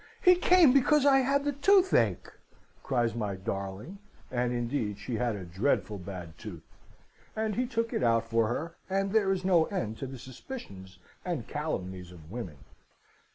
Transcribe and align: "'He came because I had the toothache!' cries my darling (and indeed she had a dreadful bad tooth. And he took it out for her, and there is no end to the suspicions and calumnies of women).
"'He 0.23 0.33
came 0.33 0.73
because 0.73 1.05
I 1.05 1.19
had 1.19 1.45
the 1.45 1.51
toothache!' 1.51 2.31
cries 2.81 3.13
my 3.13 3.35
darling 3.35 3.99
(and 4.31 4.51
indeed 4.51 4.97
she 4.97 5.17
had 5.17 5.35
a 5.35 5.45
dreadful 5.45 5.99
bad 5.99 6.39
tooth. 6.39 6.63
And 7.35 7.53
he 7.55 7.67
took 7.67 7.93
it 7.93 8.01
out 8.01 8.27
for 8.27 8.47
her, 8.47 8.73
and 8.89 9.11
there 9.13 9.31
is 9.31 9.45
no 9.45 9.65
end 9.65 9.99
to 9.99 10.07
the 10.07 10.17
suspicions 10.17 10.97
and 11.23 11.47
calumnies 11.47 12.11
of 12.11 12.31
women). 12.31 12.57